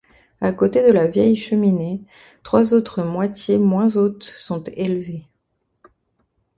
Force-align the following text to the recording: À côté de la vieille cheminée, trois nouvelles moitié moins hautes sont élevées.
À 0.41 0.51
côté 0.51 0.81
de 0.81 0.91
la 0.91 1.05
vieille 1.05 1.35
cheminée, 1.35 2.01
trois 2.41 2.63
nouvelles 2.63 3.05
moitié 3.05 3.59
moins 3.59 3.97
hautes 3.97 4.23
sont 4.23 4.63
élevées. 4.63 5.27